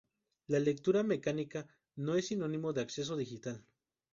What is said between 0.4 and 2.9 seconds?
La lectura mecánica no es sinónimo de